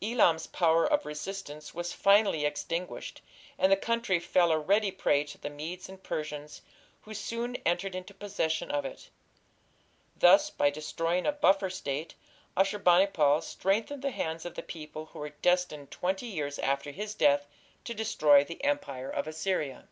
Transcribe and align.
Elam's 0.00 0.46
power 0.46 0.90
of 0.90 1.04
resistance 1.04 1.74
was 1.74 1.92
finally 1.92 2.46
extinguished, 2.46 3.20
and 3.58 3.70
the 3.70 3.76
country 3.76 4.18
fell 4.18 4.50
a 4.50 4.58
ready 4.58 4.90
prey 4.90 5.24
to 5.24 5.36
the 5.36 5.50
Medes 5.50 5.90
and 5.90 6.02
Persians, 6.02 6.62
who 7.02 7.12
soon 7.12 7.56
entered 7.66 7.94
into 7.94 8.14
possession 8.14 8.70
of 8.70 8.86
it. 8.86 9.10
Thus, 10.16 10.48
by 10.48 10.70
destroying 10.70 11.26
a 11.26 11.32
buffer 11.32 11.68
State, 11.68 12.14
Ashur 12.56 12.78
bani 12.78 13.08
pal 13.08 13.42
strengthened 13.42 14.00
the 14.00 14.10
hands 14.10 14.46
of 14.46 14.54
the 14.54 14.62
people 14.62 15.04
who 15.12 15.18
were 15.18 15.34
destined 15.42 15.90
twenty 15.90 16.28
years 16.28 16.58
after 16.58 16.90
his 16.90 17.14
death 17.14 17.44
to 17.84 17.92
destroy 17.92 18.42
the 18.42 18.64
Empire 18.64 19.10
of 19.10 19.26
Assyria. 19.26 19.86